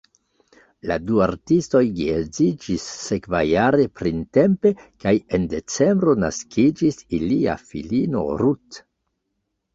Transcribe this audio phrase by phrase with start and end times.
[0.91, 4.73] La du artistoj geedziĝis sekvajare printempe
[5.05, 8.83] kaj en decembro naskiĝis ilia filino Ruth.